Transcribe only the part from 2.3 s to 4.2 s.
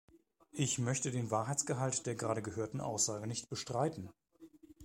gehörten Aussage nicht bestreiten.